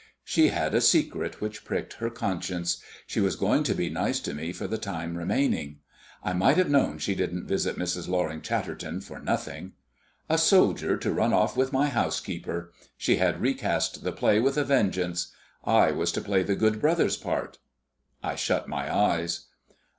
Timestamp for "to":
3.65-3.75, 4.21-4.33, 10.97-11.11, 16.13-16.21